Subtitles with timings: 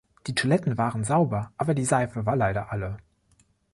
[0.25, 2.97] Die Toiletten waren sauber, aber die Seife war leider alle.